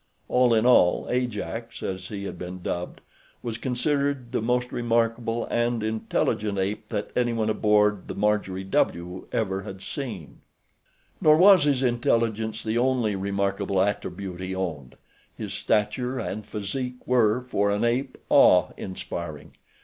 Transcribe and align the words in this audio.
All 0.27 0.51
in 0.55 0.65
all, 0.65 1.05
Ajax, 1.11 1.83
as 1.83 2.07
he 2.07 2.23
had 2.23 2.39
been 2.39 2.63
dubbed, 2.63 3.01
was 3.43 3.59
considered 3.59 4.31
the 4.31 4.41
most 4.41 4.71
remarkable 4.71 5.45
and 5.45 5.83
intelligent 5.83 6.57
ape 6.57 6.89
that 6.89 7.11
any 7.15 7.33
one 7.33 7.51
aboard 7.51 8.07
the 8.07 8.15
Marjorie 8.15 8.63
W. 8.63 9.27
ever 9.31 9.61
had 9.61 9.83
seen. 9.83 10.41
Nor 11.21 11.37
was 11.37 11.65
his 11.65 11.83
intelligence 11.83 12.63
the 12.63 12.79
only 12.79 13.15
remarkable 13.15 13.79
attribute 13.79 14.41
he 14.41 14.55
owned. 14.55 14.95
His 15.37 15.53
stature 15.53 16.17
and 16.17 16.47
physique 16.47 17.05
were, 17.05 17.39
for 17.39 17.69
an 17.69 17.83
ape, 17.85 18.17
awe 18.27 18.71
inspiring. 18.77 19.51